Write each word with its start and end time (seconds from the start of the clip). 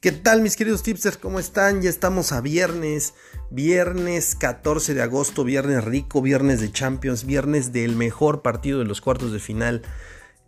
¿Qué 0.00 0.12
tal 0.12 0.42
mis 0.42 0.54
queridos 0.54 0.84
tipsters? 0.84 1.16
¿Cómo 1.16 1.40
están? 1.40 1.82
Ya 1.82 1.90
estamos 1.90 2.30
a 2.30 2.40
viernes, 2.40 3.14
viernes 3.50 4.36
14 4.36 4.94
de 4.94 5.02
agosto, 5.02 5.42
viernes 5.42 5.84
rico, 5.84 6.22
viernes 6.22 6.60
de 6.60 6.70
Champions, 6.70 7.24
viernes 7.24 7.72
del 7.72 7.96
mejor 7.96 8.40
partido 8.40 8.78
de 8.78 8.84
los 8.84 9.00
cuartos 9.00 9.32
de 9.32 9.40
final 9.40 9.82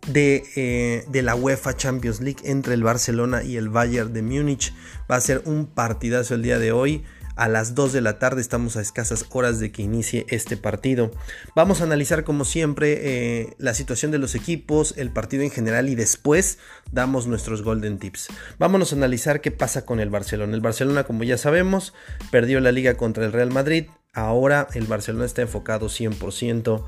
de, 0.07 0.45
eh, 0.55 1.03
de, 1.09 1.21
la 1.21 1.35
UEFA 1.35 1.75
Champions 1.75 2.21
League 2.21 2.39
entre 2.45 2.75
el 2.75 2.83
Barcelona 2.83 3.43
y 3.43 3.57
el 3.57 3.67
Bayern 3.67 4.13
de 4.13 4.21
Múnich. 4.21 4.73
Va 5.11 5.17
a 5.17 5.21
ser 5.21 5.41
un 5.43 5.65
partidazo 5.65 6.33
el 6.33 6.43
día 6.43 6.57
de 6.57 6.71
hoy 6.71 7.03
a 7.41 7.47
las 7.47 7.73
2 7.73 7.91
de 7.91 8.01
la 8.01 8.19
tarde. 8.19 8.39
Estamos 8.39 8.77
a 8.77 8.81
escasas 8.81 9.25
horas 9.31 9.59
de 9.59 9.71
que 9.71 9.81
inicie 9.81 10.27
este 10.29 10.57
partido. 10.57 11.09
Vamos 11.55 11.81
a 11.81 11.85
analizar 11.85 12.23
como 12.23 12.45
siempre 12.45 12.99
eh, 13.01 13.55
la 13.57 13.73
situación 13.73 14.11
de 14.11 14.19
los 14.19 14.35
equipos, 14.35 14.93
el 14.95 15.09
partido 15.09 15.41
en 15.41 15.49
general 15.49 15.89
y 15.89 15.95
después 15.95 16.59
damos 16.91 17.25
nuestros 17.25 17.63
golden 17.63 17.97
tips. 17.97 18.27
Vámonos 18.59 18.93
a 18.93 18.95
analizar 18.95 19.41
qué 19.41 19.49
pasa 19.49 19.87
con 19.87 19.99
el 19.99 20.11
Barcelona. 20.11 20.53
El 20.53 20.61
Barcelona, 20.61 21.03
como 21.03 21.23
ya 21.23 21.35
sabemos, 21.35 21.95
perdió 22.29 22.59
la 22.59 22.71
liga 22.71 22.93
contra 22.93 23.25
el 23.25 23.31
Real 23.31 23.49
Madrid. 23.49 23.85
Ahora 24.13 24.67
el 24.75 24.85
Barcelona 24.85 25.25
está 25.25 25.41
enfocado 25.41 25.87
100% 25.87 26.85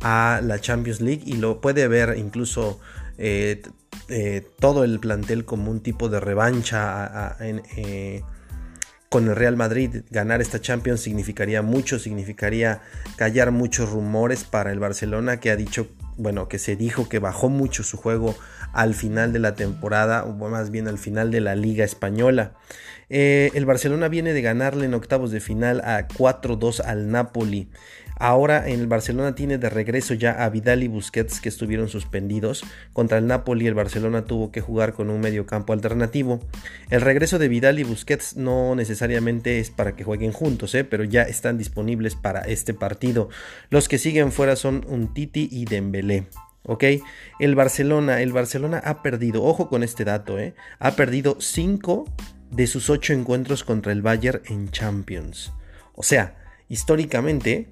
a 0.00 0.40
la 0.42 0.60
Champions 0.62 1.02
League 1.02 1.24
y 1.26 1.34
lo 1.34 1.60
puede 1.60 1.88
ver 1.88 2.16
incluso 2.16 2.80
eh, 3.18 3.60
eh, 4.08 4.46
todo 4.60 4.82
el 4.82 4.98
plantel 4.98 5.44
como 5.44 5.70
un 5.70 5.80
tipo 5.80 6.08
de 6.08 6.20
revancha 6.20 7.36
en 7.40 7.60
con 9.10 9.26
el 9.26 9.34
Real 9.34 9.56
Madrid 9.56 10.04
ganar 10.10 10.40
esta 10.40 10.60
Champions 10.60 11.00
significaría 11.00 11.62
mucho, 11.62 11.98
significaría 11.98 12.80
callar 13.16 13.50
muchos 13.50 13.90
rumores 13.90 14.44
para 14.44 14.70
el 14.70 14.78
Barcelona 14.78 15.40
que 15.40 15.50
ha 15.50 15.56
dicho, 15.56 15.88
bueno, 16.16 16.46
que 16.46 16.60
se 16.60 16.76
dijo 16.76 17.08
que 17.08 17.18
bajó 17.18 17.48
mucho 17.48 17.82
su 17.82 17.96
juego 17.96 18.36
al 18.72 18.94
final 18.94 19.32
de 19.32 19.40
la 19.40 19.56
temporada, 19.56 20.22
o 20.22 20.32
más 20.32 20.70
bien 20.70 20.86
al 20.86 20.96
final 20.96 21.32
de 21.32 21.40
la 21.40 21.56
Liga 21.56 21.84
Española. 21.84 22.52
Eh, 23.08 23.50
el 23.54 23.66
Barcelona 23.66 24.06
viene 24.06 24.32
de 24.32 24.42
ganarle 24.42 24.86
en 24.86 24.94
octavos 24.94 25.32
de 25.32 25.40
final 25.40 25.80
a 25.80 26.06
4-2 26.06 26.80
al 26.80 27.10
Napoli. 27.10 27.68
Ahora 28.22 28.68
en 28.68 28.80
el 28.80 28.86
Barcelona 28.86 29.34
tiene 29.34 29.56
de 29.56 29.70
regreso 29.70 30.12
ya 30.12 30.44
a 30.44 30.50
Vidal 30.50 30.82
y 30.82 30.88
Busquets 30.88 31.40
que 31.40 31.48
estuvieron 31.48 31.88
suspendidos. 31.88 32.62
Contra 32.92 33.16
el 33.16 33.26
Napoli 33.26 33.66
el 33.66 33.72
Barcelona 33.72 34.26
tuvo 34.26 34.52
que 34.52 34.60
jugar 34.60 34.92
con 34.92 35.08
un 35.08 35.20
medio 35.20 35.46
campo 35.46 35.72
alternativo. 35.72 36.38
El 36.90 37.00
regreso 37.00 37.38
de 37.38 37.48
Vidal 37.48 37.78
y 37.78 37.84
Busquets 37.84 38.36
no 38.36 38.74
necesariamente 38.74 39.58
es 39.58 39.70
para 39.70 39.96
que 39.96 40.04
jueguen 40.04 40.32
juntos, 40.32 40.74
¿eh? 40.74 40.84
pero 40.84 41.02
ya 41.02 41.22
están 41.22 41.56
disponibles 41.56 42.14
para 42.14 42.40
este 42.42 42.74
partido. 42.74 43.30
Los 43.70 43.88
que 43.88 43.96
siguen 43.96 44.32
fuera 44.32 44.54
son 44.54 44.84
un 44.86 45.14
Titi 45.14 45.48
y 45.50 45.64
Dembélé. 45.64 46.26
¿Ok? 46.64 46.84
El 47.38 47.54
Barcelona, 47.54 48.20
el 48.20 48.34
Barcelona 48.34 48.82
ha 48.84 49.02
perdido, 49.02 49.44
ojo 49.44 49.70
con 49.70 49.82
este 49.82 50.04
dato, 50.04 50.38
¿eh? 50.38 50.54
ha 50.78 50.90
perdido 50.90 51.38
5 51.40 52.04
de 52.50 52.66
sus 52.66 52.90
8 52.90 53.14
encuentros 53.14 53.64
contra 53.64 53.92
el 53.92 54.02
Bayern 54.02 54.42
en 54.44 54.70
Champions. 54.70 55.54
O 55.94 56.02
sea, 56.02 56.36
históricamente 56.68 57.68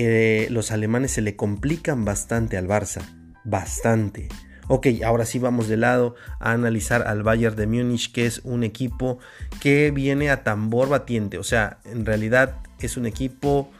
eh, 0.00 0.46
los 0.50 0.70
alemanes 0.70 1.10
se 1.10 1.22
le 1.22 1.34
complican 1.34 2.04
bastante 2.04 2.56
al 2.56 2.68
Barça. 2.68 3.02
Bastante. 3.44 4.28
Ok, 4.68 4.86
ahora 5.04 5.24
sí 5.24 5.40
vamos 5.40 5.66
de 5.66 5.76
lado 5.76 6.14
a 6.38 6.52
analizar 6.52 7.08
al 7.08 7.24
Bayern 7.24 7.56
de 7.56 7.66
Múnich, 7.66 8.12
que 8.12 8.26
es 8.26 8.42
un 8.44 8.62
equipo 8.62 9.18
que 9.60 9.90
viene 9.90 10.30
a 10.30 10.44
tambor 10.44 10.88
batiente. 10.88 11.38
O 11.38 11.42
sea, 11.42 11.80
en 11.84 12.06
realidad 12.06 12.60
es 12.78 12.96
un 12.96 13.06
equipo 13.06 13.72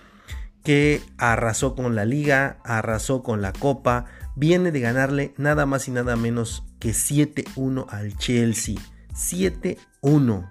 que 0.64 1.00
arrasó 1.18 1.76
con 1.76 1.94
la 1.94 2.04
liga, 2.04 2.58
arrasó 2.64 3.22
con 3.22 3.40
la 3.40 3.52
copa, 3.52 4.06
viene 4.34 4.72
de 4.72 4.80
ganarle 4.80 5.34
nada 5.36 5.66
más 5.66 5.86
y 5.86 5.92
nada 5.92 6.16
menos 6.16 6.64
que 6.80 6.90
7-1 6.90 7.86
al 7.90 8.16
Chelsea. 8.16 8.74
7-1. 9.14 10.50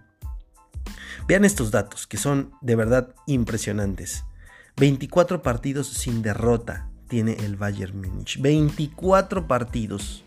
Vean 1.28 1.44
estos 1.44 1.72
datos 1.72 2.08
que 2.08 2.16
son 2.16 2.52
de 2.62 2.78
verdad 2.78 3.14
impresionantes. 3.26 4.24
24 4.78 5.42
partidos 5.42 5.88
sin 5.88 6.22
derrota 6.22 6.88
tiene 7.08 7.34
el 7.34 7.56
Bayern 7.56 8.00
Múnich. 8.00 8.40
24 8.40 9.48
partidos. 9.48 10.24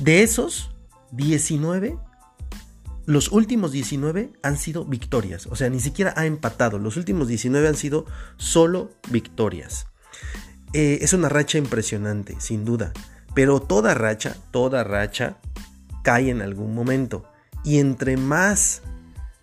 De 0.00 0.22
esos, 0.22 0.70
19, 1.12 1.98
los 3.06 3.30
últimos 3.30 3.72
19 3.72 4.32
han 4.42 4.58
sido 4.58 4.84
victorias. 4.84 5.46
O 5.46 5.56
sea, 5.56 5.70
ni 5.70 5.80
siquiera 5.80 6.12
ha 6.16 6.26
empatado. 6.26 6.78
Los 6.78 6.96
últimos 6.96 7.28
19 7.28 7.68
han 7.68 7.76
sido 7.76 8.06
solo 8.36 8.90
victorias. 9.10 9.86
Eh, 10.72 10.98
es 11.00 11.12
una 11.12 11.28
racha 11.28 11.58
impresionante, 11.58 12.36
sin 12.40 12.64
duda. 12.64 12.92
Pero 13.34 13.60
toda 13.60 13.94
racha, 13.94 14.36
toda 14.50 14.84
racha 14.84 15.38
cae 16.02 16.30
en 16.30 16.42
algún 16.42 16.74
momento. 16.74 17.24
Y 17.64 17.78
entre 17.78 18.16
más 18.16 18.82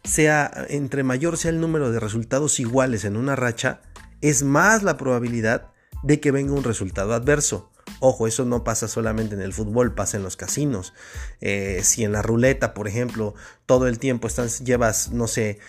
sea, 0.06 0.66
entre 0.70 1.04
mayor 1.04 1.38
sea 1.38 1.52
el 1.52 1.60
número 1.60 1.92
de 1.92 2.00
resultados 2.00 2.60
iguales 2.60 3.06
en 3.06 3.18
una 3.18 3.36
racha, 3.36 3.82
es 4.22 4.44
más 4.44 4.84
la 4.84 4.98
probabilidad 4.98 5.72
de 6.04 6.20
que 6.20 6.32
venga 6.32 6.54
un 6.54 6.64
resultado 6.64 7.14
adverso. 7.14 7.72
Ojo, 8.00 8.28
eso 8.28 8.46
no 8.46 8.64
pasa 8.64 8.88
solamente 8.88 9.36
en 9.36 9.42
el 9.42 9.54
fútbol, 9.54 9.94
pasa 9.94 10.18
en 10.18 10.24
los 10.24 10.38
casinos. 10.38 10.94
Eh, 11.42 11.82
si 11.84 12.04
en 12.04 12.12
la 12.12 12.22
ruleta, 12.22 12.74
por 12.74 12.88
ejemplo, 12.88 13.36
todo 13.66 13.88
el 13.88 14.00
tiempo 14.00 14.28
estás, 14.28 14.60
llevas, 14.60 15.12
no 15.12 15.28
sé, 15.28 15.60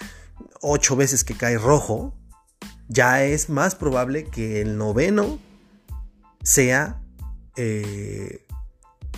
ocho 0.60 0.96
veces 0.96 1.24
que 1.24 1.36
cae 1.36 1.58
rojo, 1.58 2.14
ya 2.88 3.24
es 3.24 3.48
más 3.48 3.74
probable 3.74 4.24
que 4.24 4.60
el 4.60 4.76
noveno 4.76 5.38
sea 6.42 7.00
eh, 7.56 8.46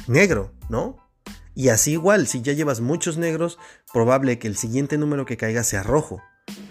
negro, 0.06 0.52
¿no? 0.68 0.96
Y 1.58 1.70
así 1.70 1.90
igual, 1.90 2.28
si 2.28 2.40
ya 2.40 2.52
llevas 2.52 2.80
muchos 2.80 3.18
negros, 3.18 3.58
probable 3.92 4.38
que 4.38 4.46
el 4.46 4.54
siguiente 4.54 4.96
número 4.96 5.26
que 5.26 5.36
caiga 5.36 5.64
sea 5.64 5.82
rojo. 5.82 6.22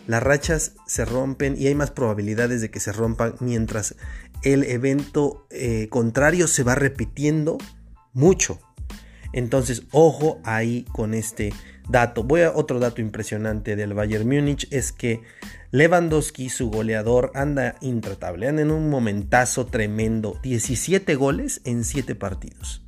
Las 0.08 0.24
rachas 0.24 0.76
se 0.86 1.04
rompen 1.04 1.58
y 1.60 1.68
hay 1.68 1.76
más 1.76 1.92
probabilidades 1.92 2.62
de 2.62 2.72
que 2.72 2.80
se 2.80 2.94
rompan 2.94 3.36
mientras 3.42 3.96
el 4.44 4.64
evento 4.64 5.46
eh, 5.50 5.90
contrario 5.90 6.48
se 6.48 6.64
va 6.64 6.76
repitiendo 6.76 7.58
mucho. 8.14 8.62
Entonces, 9.34 9.84
ojo 9.92 10.40
ahí 10.46 10.86
con 10.94 11.14
este 11.14 11.52
dato. 11.90 12.24
Voy 12.24 12.44
a 12.44 12.56
otro 12.56 12.80
dato 12.80 13.02
impresionante 13.02 13.76
del 13.76 13.94
Bayern 13.94 14.26
Múnich 14.26 14.70
es 14.72 14.94
que 14.94 15.20
Lewandowski, 15.72 16.48
su 16.48 16.70
goleador, 16.72 17.34
anda 17.36 17.76
intratable, 17.82 18.48
anda 18.48 18.62
en 18.62 18.72
un 18.72 18.90
momentazo 18.90 19.66
tremendo. 19.66 20.40
17 20.44 21.14
goles 21.16 21.60
en 21.66 21.84
7 21.84 22.16
partidos. 22.16 22.87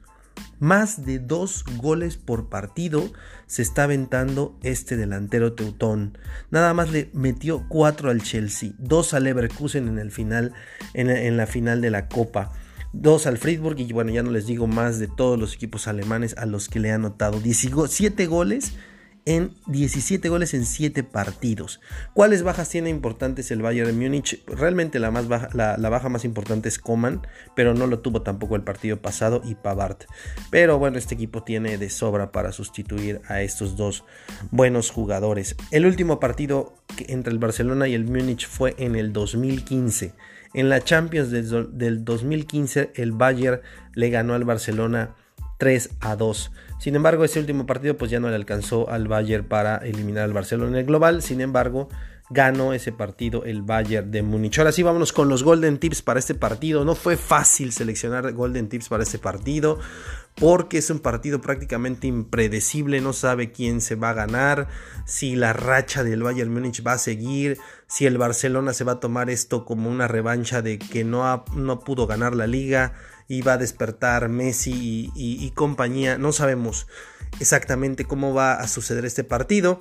Más 0.59 1.06
de 1.06 1.20
dos 1.20 1.64
goles 1.78 2.18
por 2.18 2.50
partido 2.50 3.12
se 3.47 3.62
está 3.62 3.84
aventando 3.84 4.58
este 4.62 4.97
delantero 4.97 5.53
teutón. 5.53 6.18
Nada 6.52 6.74
más 6.74 6.92
le 6.92 7.09
metió 7.14 7.66
cuatro 7.70 8.09
al 8.09 8.22
Chelsea, 8.22 8.72
dos 8.78 9.14
al 9.14 9.24
Leverkusen 9.24 9.88
en 9.88 10.00
el 10.00 10.12
final, 10.12 10.53
en, 10.94 11.38
la 11.38 11.48
final 11.48 11.81
de 11.81 11.92
la 11.92 12.08
Copa 12.08 12.52
dos 12.92 13.28
al 13.28 13.38
Friedburg 13.38 13.80
y 13.80 13.94
bueno, 13.94 14.12
ya 14.12 14.24
no 14.24 14.31
les 14.31 14.48
digo 14.48 14.66
más 14.66 14.98
de 14.98 15.08
todos 15.08 15.40
los 15.40 15.53
equipos 15.53 15.88
alemanes 15.88 16.36
a 16.38 16.48
los 16.48 16.69
que 16.69 16.80
le 16.80 16.92
ha 16.92 16.96
anotado 16.96 17.40
17 17.40 18.25
goles 18.25 18.74
en 19.30 19.54
17 19.68 20.28
goles 20.28 20.56
en 20.56 20.66
7 20.66 21.04
partidos. 21.04 21.80
¿Cuáles 22.16 22.42
bajas 22.42 22.68
tiene 22.68 22.90
importantes 22.90 23.52
el 23.52 23.62
Bayern 23.62 23.86
de 23.86 23.94
Múnich? 23.94 24.44
Realmente 24.48 24.98
la, 24.98 25.12
más 25.12 25.28
baja, 25.28 25.50
la, 25.54 25.90
baja 25.90 26.10
más 26.10 26.26
importante 26.26 26.68
es 26.68 26.80
Coman, 26.80 27.22
pero 27.56 27.76
no 27.76 27.86
lo 27.86 28.00
tuvo 28.00 28.24
tampoco 28.24 28.56
el 28.56 28.64
partido 28.64 29.04
pasado 29.04 29.44
y 29.46 29.54
Pavard. 29.54 29.98
Pero 30.50 30.80
bueno, 30.80 30.98
este 30.98 31.14
equipo 31.14 31.44
tiene 31.44 31.78
de 31.78 31.92
sobra 31.92 32.32
para 32.32 32.52
sustituir 32.52 33.22
a 33.28 33.44
estos 33.44 33.78
dos 33.78 34.04
buenos 34.50 34.90
jugadores. 34.90 35.56
El 35.70 35.86
último 35.86 36.20
partido 36.20 36.74
entre 36.98 37.32
el 37.32 37.38
Barcelona 37.38 37.88
y 37.88 37.94
el 37.94 38.06
Múnich 38.06 38.48
fue 38.48 38.74
en 38.80 38.96
el 38.96 39.14
2015. 39.14 40.12
En 40.56 40.70
la 40.70 40.82
Champions 40.82 41.30
del, 41.30 41.78
del 41.78 42.04
2015 42.04 42.94
el 42.96 43.12
Bayern 43.12 43.62
le 43.94 44.10
ganó 44.10 44.34
al 44.34 44.44
Barcelona 44.44 45.14
3 45.60 45.98
a 46.00 46.16
2. 46.16 46.52
Sin 46.80 46.96
embargo, 46.96 47.26
ese 47.26 47.40
último 47.40 47.66
partido 47.66 47.98
pues 47.98 48.10
ya 48.10 48.22
no 48.22 48.30
le 48.30 48.36
alcanzó 48.36 48.90
al 48.90 49.10
Bayern 49.10 49.46
para 49.46 49.78
eliminar 49.78 50.24
al 50.24 50.34
Barcelona 50.34 50.72
en 50.72 50.78
el 50.78 50.86
global. 50.86 51.22
Sin 51.22 51.42
embargo, 51.42 51.90
ganó 52.30 52.74
ese 52.74 52.92
partido 52.92 53.44
el 53.44 53.62
Bayern 53.64 54.12
de 54.12 54.22
Múnich. 54.22 54.58
Ahora 54.60 54.72
sí, 54.72 54.84
vámonos 54.84 55.14
con 55.14 55.30
los 55.30 55.44
Golden 55.44 55.80
Tips 55.80 56.02
para 56.02 56.20
este 56.20 56.36
partido. 56.36 56.86
No 56.86 56.96
fue 56.96 57.18
fácil 57.18 57.72
seleccionar 57.72 58.31
Golden 58.34 58.70
Tips 58.70 58.90
para 58.90 59.04
este 59.04 59.18
partido 59.18 59.80
porque 60.36 60.78
es 60.78 60.90
un 60.90 61.00
partido 61.00 61.42
prácticamente 61.42 62.08
impredecible, 62.08 63.02
no 63.02 63.12
sabe 63.14 63.52
quién 63.52 63.81
se 63.81 63.96
va 63.96 64.12
a 64.12 64.14
ganar, 64.14 64.68
si 65.06 65.36
la 65.36 65.52
racha 65.52 66.04
del 66.04 66.24
Bayern 66.24 66.54
Múnich 66.54 66.86
va 66.86 66.94
a 66.94 66.98
seguir, 66.98 67.58
si 67.88 68.06
el 68.06 68.18
Barcelona 68.18 68.74
se 68.74 68.86
va 68.86 68.94
a 68.94 69.00
tomar 69.02 69.30
esto 69.30 69.66
como 69.66 69.90
una 69.90 70.08
revancha 70.08 70.62
de 70.62 70.80
que 70.80 71.04
no, 71.04 71.44
no 71.56 71.80
pudo 71.82 72.08
ganar 72.08 72.36
la 72.36 72.48
liga 72.48 72.94
y 73.28 73.42
va 73.42 73.54
a 73.54 73.58
despertar 73.58 74.30
Messi 74.30 75.12
y 75.14 75.52
compañía, 75.56 76.18
no 76.18 76.32
sabemos 76.32 76.88
exactamente 77.40 78.06
cómo 78.06 78.34
va 78.34 78.54
a 78.54 78.68
suceder 78.68 79.06
este 79.06 79.24
partido, 79.24 79.80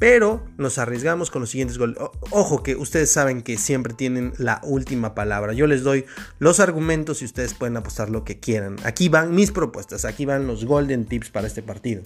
pero 0.00 0.42
nos 0.56 0.78
arriesgamos 0.78 1.30
con 1.30 1.42
los 1.42 1.50
siguientes 1.50 1.76
goles. 1.76 1.98
Ojo 2.30 2.62
que 2.62 2.74
ustedes 2.74 3.12
saben 3.12 3.42
que 3.42 3.58
siempre 3.58 3.92
tienen 3.92 4.32
la 4.38 4.62
última 4.64 5.14
palabra. 5.14 5.52
Yo 5.52 5.66
les 5.66 5.82
doy 5.82 6.06
los 6.38 6.58
argumentos 6.58 7.20
y 7.20 7.26
ustedes 7.26 7.52
pueden 7.52 7.76
apostar 7.76 8.08
lo 8.08 8.24
que 8.24 8.40
quieran. 8.40 8.76
Aquí 8.84 9.10
van 9.10 9.34
mis 9.34 9.52
propuestas, 9.52 10.06
aquí 10.06 10.24
van 10.24 10.46
los 10.46 10.64
golden 10.64 11.04
tips 11.04 11.28
para 11.28 11.46
este 11.46 11.62
partido. 11.62 12.02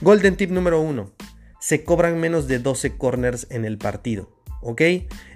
Golden 0.00 0.34
tip 0.36 0.50
número 0.50 0.80
1. 0.80 1.12
Se 1.60 1.84
cobran 1.84 2.18
menos 2.18 2.48
de 2.48 2.58
12 2.58 2.96
corners 2.96 3.46
en 3.50 3.66
el 3.66 3.76
partido. 3.76 4.30
¿Ok? 4.62 4.80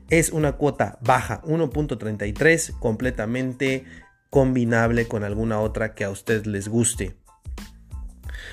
Es 0.08 0.30
una 0.30 0.52
cuota 0.52 0.98
baja, 1.02 1.42
1.33, 1.42 2.78
completamente 2.78 3.84
combinable 4.30 5.06
con 5.06 5.22
alguna 5.22 5.60
otra 5.60 5.94
que 5.94 6.04
a 6.04 6.10
usted 6.10 6.46
les 6.46 6.68
guste. 6.68 7.14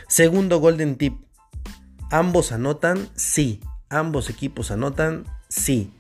Segundo 0.10 0.60
golden 0.60 0.98
tip. 0.98 1.31
¿Ambos 2.12 2.52
anotan? 2.52 3.08
Sí. 3.16 3.62
¿Ambos 3.90 4.30
equipos 4.30 4.70
anotan? 4.70 5.24
Sí. 5.48 5.94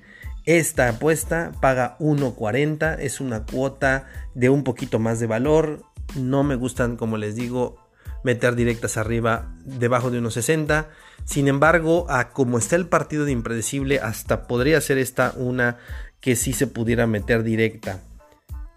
Esta 0.46 0.90
apuesta 0.90 1.54
paga 1.62 1.98
1.40, 2.00 2.98
es 3.00 3.22
una 3.22 3.46
cuota 3.46 4.08
de 4.36 4.50
un 4.50 4.66
poquito 4.66 5.00
más 5.00 5.22
de 5.22 5.28
valor. 5.28 5.84
No 6.16 6.44
me 6.44 6.56
gustan, 6.56 6.98
como 6.98 7.16
les 7.16 7.36
digo, 7.36 7.78
meter 8.26 8.56
directas 8.56 8.98
arriba 8.98 9.56
debajo 9.64 10.12
de 10.12 10.20
1.60. 10.20 10.88
Sin 11.24 11.48
embargo, 11.48 12.08
a 12.10 12.32
como 12.32 12.58
está 12.58 12.76
el 12.76 12.88
partido 12.88 13.24
de 13.24 13.32
impredecible, 13.32 14.00
hasta 14.00 14.48
podría 14.48 14.82
ser 14.82 14.98
esta 14.98 15.34
una 15.38 15.78
que 16.20 16.36
sí 16.36 16.52
se 16.52 16.68
pudiera 16.68 17.08
meter 17.08 17.44
directa. 17.44 18.02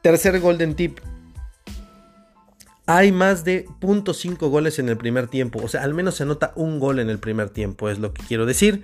Tercer 0.03 0.39
golden 0.39 0.77
tip. 0.77 1.01
Hay 2.87 3.13
más 3.13 3.45
de 3.45 3.67
0.5 3.81 4.51
goles 4.51 4.79
en 4.79 4.89
el 4.91 4.99
primer 4.99 5.29
tiempo. 5.29 5.61
O 5.63 5.69
sea, 5.69 5.83
al 5.83 5.95
menos 5.95 6.17
se 6.17 6.27
nota 6.27 6.53
un 6.55 6.79
gol 6.79 6.99
en 6.99 7.09
el 7.09 7.19
primer 7.19 7.49
tiempo, 7.49 7.89
es 7.89 7.99
lo 7.99 8.13
que 8.13 8.23
quiero 8.27 8.45
decir. 8.45 8.83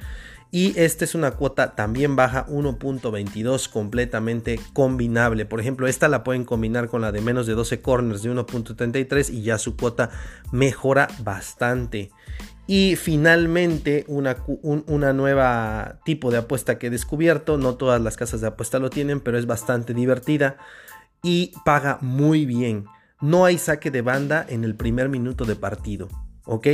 Y 0.53 0.77
esta 0.81 1.05
es 1.05 1.15
una 1.15 1.33
cuota 1.33 1.77
también 1.77 2.17
baja, 2.17 2.47
1.22, 2.47 3.69
completamente 3.69 4.59
combinable. 4.73 5.47
Por 5.47 5.61
ejemplo, 5.61 5.87
esta 5.87 6.09
la 6.09 6.25
pueden 6.25 6.45
combinar 6.45 6.89
con 6.89 7.03
la 7.03 7.13
de 7.13 7.21
menos 7.21 7.47
de 7.47 7.55
12 7.55 7.83
corners 7.83 8.23
de 8.23 8.33
1.33 8.33 9.33
y 9.33 9.43
ya 9.43 9.59
su 9.59 9.77
cuota 9.77 10.11
mejora 10.51 11.07
bastante. 11.21 12.11
Y 12.67 12.97
finalmente, 12.97 14.05
una, 14.09 14.37
una, 14.63 15.13
nueva 15.13 16.01
tipo 16.05 16.31
de 16.31 16.39
apuesta 16.39 16.79
que 16.79 16.89
he 16.89 16.91
descubierto. 16.91 17.57
No 17.59 17.75
todas 17.75 18.01
las 18.01 18.17
casas 18.17 18.41
de 18.41 18.49
apuesta 18.49 18.79
lo 18.79 18.91
tienen, 18.91 19.21
pero 19.21 19.39
es 19.39 19.47
bastante 19.47 19.95
divertida 19.95 20.57
y 21.23 21.53
paga 21.65 21.99
muy 22.01 22.45
bien. 22.45 22.87
No 23.21 23.45
hay 23.45 23.59
saque 23.59 23.91
de 23.91 24.03
banda 24.03 24.45
en 24.49 24.65
el 24.65 24.75
primer 24.75 25.09
minuto 25.09 25.45
de 25.45 25.57
partido. 25.57 26.09
¿Ok? 26.45 26.69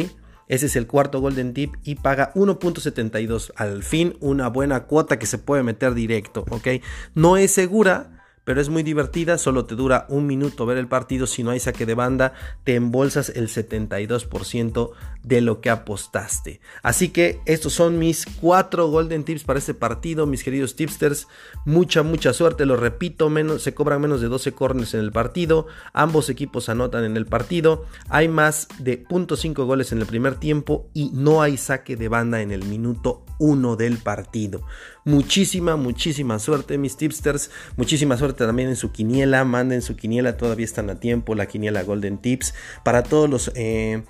Ese 0.48 0.66
es 0.66 0.76
el 0.76 0.87
cuarto 0.87 1.20
Golden 1.20 1.54
Tip 1.54 1.75
y 1.82 1.96
paga 1.96 2.32
1.72. 2.34 3.52
Al 3.56 3.82
fin, 3.82 4.16
una 4.20 4.48
buena 4.48 4.84
cuota 4.84 5.19
que 5.19 5.26
se 5.26 5.38
puede 5.38 5.64
meter 5.64 5.94
directo, 5.94 6.44
¿ok? 6.50 6.69
No 7.14 7.37
es 7.37 7.50
segura, 7.50 8.15
pero 8.46 8.60
es 8.60 8.69
muy 8.69 8.84
divertida, 8.84 9.38
solo 9.38 9.64
te 9.64 9.75
dura 9.75 10.06
un 10.08 10.25
minuto 10.25 10.66
ver 10.66 10.78
el 10.78 10.87
partido, 10.87 11.26
si 11.26 11.43
no 11.43 11.50
hay 11.50 11.58
saque 11.58 11.84
de 11.84 11.94
banda, 11.94 12.32
te 12.62 12.76
embolsas 12.76 13.28
el 13.31 13.48
72% 13.48 14.93
de 15.25 15.40
lo 15.40 15.60
que 15.60 15.69
apostaste. 15.69 16.60
Así 16.84 17.08
que 17.08 17.40
estos 17.44 17.72
son 17.72 17.98
mis 17.98 18.25
cuatro 18.40 18.87
golden 18.87 19.25
tips 19.25 19.43
para 19.43 19.58
este 19.58 19.75
partido, 19.75 20.26
mis 20.26 20.44
queridos 20.44 20.76
tipsters. 20.76 21.26
Mucha, 21.64 22.04
mucha 22.04 22.32
suerte, 22.32 22.66
lo 22.66 22.76
repito, 22.76 23.28
menos, 23.31 23.62
se 23.62 23.75
cobran 23.75 24.00
menos 24.00 24.20
de 24.20 24.28
12 24.28 24.52
corners 24.52 24.94
en 24.94 25.00
el 25.00 25.10
partido, 25.10 25.66
ambos 25.92 26.31
equipos 26.31 26.69
anotan 26.69 27.02
en 27.02 27.16
el 27.16 27.26
partido, 27.26 27.84
hay 28.08 28.28
más 28.28 28.69
de 28.78 29.02
0.5 29.08 29.66
goles 29.66 29.90
en 29.90 29.99
el 29.99 30.06
primer 30.06 30.37
tiempo 30.37 30.88
y 30.94 31.10
no 31.12 31.42
hay 31.42 31.56
saque 31.56 31.96
de 31.96 32.06
banda 32.06 32.40
en 32.42 32.52
el 32.52 32.64
minuto 32.64 33.25
1 33.40 33.75
del 33.75 33.99
partido. 33.99 34.62
Muchísima, 35.04 35.76
muchísima 35.76 36.38
suerte, 36.40 36.78
mis 36.78 36.96
tipsters. 36.96 37.50
Muchísima 37.76 38.16
suerte 38.16 38.35
también 38.36 38.68
en 38.68 38.76
su 38.76 38.92
quiniela. 38.92 39.44
Manden 39.44 39.82
su 39.82 39.96
quiniela, 39.96 40.36
todavía 40.36 40.64
están 40.64 40.90
a 40.90 41.00
tiempo. 41.00 41.34
La 41.34 41.46
quiniela 41.46 41.82
Golden 41.82 42.18
Tips. 42.18 42.54
Para 42.84 43.02
todos 43.02 43.30
los. 43.30 43.52
Eh, 43.54 44.02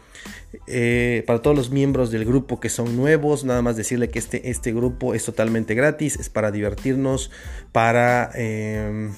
eh, 0.66 1.22
para 1.26 1.42
todos 1.42 1.56
los 1.56 1.70
miembros 1.70 2.10
del 2.10 2.24
grupo 2.24 2.60
que 2.60 2.68
son 2.68 2.96
nuevos, 2.96 3.44
nada 3.44 3.62
más 3.62 3.76
decirle 3.76 4.08
que 4.08 4.18
este, 4.18 4.50
este 4.50 4.72
grupo 4.72 5.14
es 5.14 5.24
totalmente 5.24 5.74
gratis, 5.74 6.16
es 6.18 6.28
para 6.30 6.50
divertirnos, 6.50 7.30
para 7.72 8.30
eh, 8.34 9.10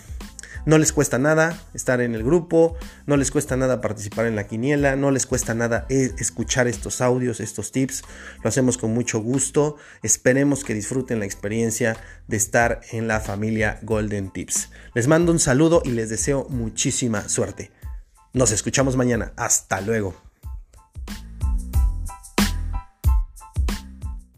no 0.69 0.76
les 0.76 0.93
cuesta 0.93 1.19
nada 1.19 1.59
estar 1.73 2.03
en 2.03 2.15
el 2.15 2.23
grupo, 2.23 2.76
no 3.06 3.17
les 3.17 3.31
cuesta 3.31 3.56
nada 3.56 3.81
participar 3.81 4.26
en 4.26 4.37
la 4.37 4.47
quiniela, 4.47 4.97
no 4.97 5.11
les 5.11 5.25
cuesta 5.25 5.55
nada 5.55 5.87
e, 5.88 6.12
escuchar 6.19 6.69
estos 6.69 7.00
audios, 7.00 7.41
estos 7.41 7.73
tips. 7.73 8.03
Lo 8.43 8.50
hacemos 8.50 8.76
con 8.76 8.93
mucho 8.93 9.20
gusto. 9.20 9.76
Esperemos 10.03 10.65
que 10.65 10.75
disfruten 10.75 11.20
la 11.20 11.25
experiencia 11.25 11.97
de 12.26 12.37
estar 12.37 12.82
en 12.93 13.09
la 13.09 13.20
familia 13.20 13.79
Golden 13.81 14.31
Tips. 14.31 14.69
Les 14.93 15.09
mando 15.09 15.32
un 15.32 15.38
saludo 15.38 15.81
y 15.87 15.93
les 15.93 16.11
deseo 16.11 16.47
muchísima 16.50 17.31
suerte. 17.31 17.71
Nos 18.35 18.53
escuchamos 18.53 18.94
mañana. 18.94 19.32
Hasta 19.37 19.81
luego. 19.81 20.27